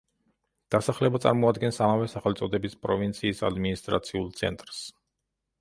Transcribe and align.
დასახლება 0.75 1.21
წარმოადგენს 1.25 1.77
ამავე 1.87 2.09
სახელწოდების 2.13 2.79
პროვინციის 2.87 3.45
ადმინისტრაციულ 3.51 4.29
ცენტრს. 4.41 4.85